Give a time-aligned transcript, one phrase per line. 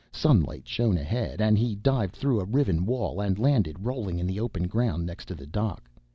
[0.11, 4.39] Sunlight shone ahead and he dived through a riven wall and landed, rolling in the
[4.39, 5.87] open ground next to the dock.